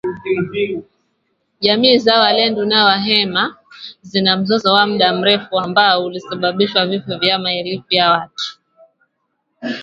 Jamii 1.61 1.97
za 1.99 2.19
walendu 2.19 2.65
na 2.65 2.85
wahema 2.85 3.55
zina 4.01 4.37
mzozo 4.37 4.73
wa 4.73 4.87
muda 4.87 5.13
mrefu 5.13 5.59
ambao 5.59 6.05
ulisababishwa 6.05 6.87
vifo 6.87 7.17
vya 7.17 7.39
maelfu 7.39 7.85
ya 7.93 8.11
watu 8.11 8.59